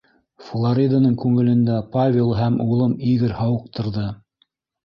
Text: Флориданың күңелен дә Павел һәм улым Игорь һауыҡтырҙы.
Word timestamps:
Флориданың 0.45 1.11
күңелен 1.25 1.61
дә 1.67 1.75
Павел 1.97 2.33
һәм 2.39 2.57
улым 2.65 2.99
Игорь 3.13 3.39
һауыҡтырҙы. 3.43 4.09